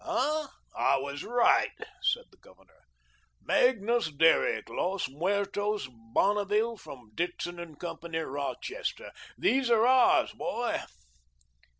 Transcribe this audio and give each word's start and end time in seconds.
"Ah, 0.03 0.49
I 0.75 0.97
was 0.97 1.23
right," 1.23 1.69
said 2.01 2.23
the 2.31 2.37
Governor. 2.37 2.87
"'Magnus 3.43 4.11
Derrick, 4.11 4.67
Los 4.67 5.07
Muertos, 5.07 5.87
Bonneville, 5.91 6.75
from 6.77 7.11
Ditson 7.13 7.75
& 7.75 7.75
Co., 7.75 7.99
Rochester.' 8.01 9.11
These 9.37 9.69
are 9.69 9.85
ours, 9.85 10.31
boy." 10.33 10.81